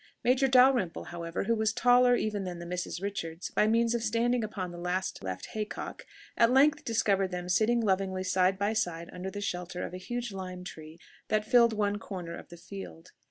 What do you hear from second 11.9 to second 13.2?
corner of the field.